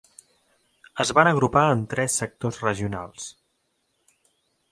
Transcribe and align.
Es 1.03 1.11
van 1.17 1.29
agrupar 1.31 1.65
en 1.75 1.83
tres 1.91 2.17
sectors 2.21 2.59
regionals. 2.67 3.27